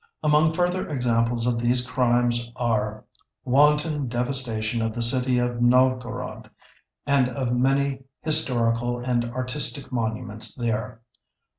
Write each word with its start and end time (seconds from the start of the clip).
Among 0.23 0.51
further 0.53 0.89
examples 0.89 1.45
of 1.45 1.59
these 1.59 1.85
crimes 1.85 2.51
are: 2.55 3.03
Wanton 3.45 4.07
devastation 4.07 4.81
of 4.81 4.95
the 4.95 5.01
city 5.03 5.37
of 5.37 5.61
Novgorod 5.61 6.49
and 7.05 7.29
of 7.29 7.53
many 7.53 8.05
historical 8.23 8.97
and 8.97 9.23
artistic 9.25 9.91
monuments 9.91 10.55
there. 10.55 11.01